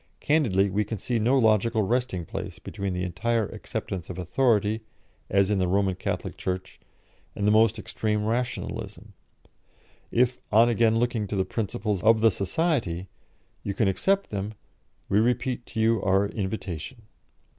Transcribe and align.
Candidly, 0.19 0.71
we 0.71 0.83
can 0.83 0.97
see 0.97 1.19
no 1.19 1.37
logical 1.37 1.83
resting 1.83 2.25
place 2.25 2.57
between 2.57 2.93
the 2.93 3.03
entire 3.03 3.45
acceptance 3.45 4.09
of 4.09 4.17
authority, 4.17 4.81
as 5.29 5.51
in 5.51 5.59
the 5.59 5.67
Roman 5.67 5.93
Catholic 5.93 6.37
Church, 6.37 6.79
and 7.35 7.45
the 7.45 7.51
most 7.51 7.77
extreme 7.77 8.25
Rationalism. 8.25 9.13
If, 10.09 10.39
on 10.51 10.69
again 10.69 10.97
looking 10.97 11.27
to 11.27 11.35
the 11.35 11.45
Principles 11.45 12.01
of 12.01 12.21
the 12.21 12.31
Society, 12.31 13.09
you 13.61 13.75
can 13.75 13.87
accept 13.87 14.31
them, 14.31 14.55
we 15.07 15.19
repeat 15.19 15.67
to 15.67 15.79
you 15.79 16.01
our 16.01 16.25
invitation." 16.29 17.03